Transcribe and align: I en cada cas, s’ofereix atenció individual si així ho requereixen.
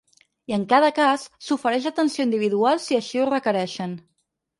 I 0.51 0.53
en 0.55 0.63
cada 0.69 0.87
cas, 0.99 1.25
s’ofereix 1.47 1.85
atenció 1.89 2.25
individual 2.29 2.81
si 2.87 2.99
així 3.01 3.21
ho 3.25 3.29
requereixen. 3.29 3.95